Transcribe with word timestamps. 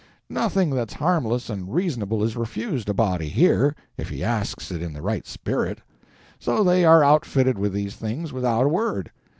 Nothing 0.31 0.71
that's 0.71 0.95
harmless 0.95 1.47
and 1.47 1.71
reasonable 1.71 2.23
is 2.23 2.35
refused 2.35 2.89
a 2.89 2.93
body 2.95 3.29
here, 3.29 3.75
if 3.97 4.09
he 4.09 4.23
asks 4.23 4.71
it 4.71 4.81
in 4.81 4.93
the 4.93 5.01
right 5.03 5.27
spirit. 5.27 5.77
So 6.39 6.63
they 6.63 6.83
are 6.83 7.03
outfitted 7.03 7.59
with 7.59 7.73
these 7.73 7.93
things 7.95 8.33
without 8.33 8.65
a 8.65 8.69
word. 8.69 9.11